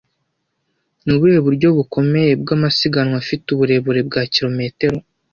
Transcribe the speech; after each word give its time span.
Ni 1.03 1.11
ubuhe 1.15 1.39
buryo 1.45 1.67
bukomeye 1.77 2.31
bwa 2.41 2.53
amasiganwa 2.57 3.15
afite 3.23 3.45
uburebure 3.51 3.99
bwa 4.07 4.21
kilometero 4.33 4.97